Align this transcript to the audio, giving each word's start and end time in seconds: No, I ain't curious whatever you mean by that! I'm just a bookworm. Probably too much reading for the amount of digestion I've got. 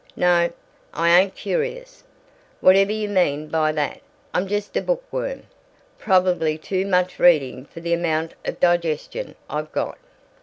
No, 0.15 0.49
I 0.95 1.11
ain't 1.19 1.35
curious 1.35 2.03
whatever 2.59 2.91
you 2.91 3.07
mean 3.07 3.49
by 3.49 3.71
that! 3.73 4.01
I'm 4.33 4.47
just 4.47 4.75
a 4.75 4.81
bookworm. 4.81 5.43
Probably 5.99 6.57
too 6.57 6.87
much 6.87 7.19
reading 7.19 7.65
for 7.65 7.81
the 7.81 7.93
amount 7.93 8.33
of 8.43 8.59
digestion 8.59 9.35
I've 9.47 9.71
got. 9.71 9.99